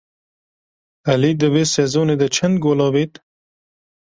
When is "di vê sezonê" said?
1.39-2.15